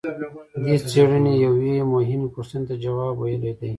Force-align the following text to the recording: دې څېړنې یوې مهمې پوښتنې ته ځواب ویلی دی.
دې 0.63 0.75
څېړنې 0.89 1.33
یوې 1.45 1.75
مهمې 1.93 2.27
پوښتنې 2.35 2.65
ته 2.67 2.75
ځواب 2.83 3.13
ویلی 3.19 3.51
دی. 3.59 3.69